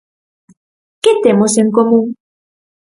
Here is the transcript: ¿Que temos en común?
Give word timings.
¿Que 1.03 1.11
temos 1.23 1.53
en 1.61 1.69
común? 1.77 2.05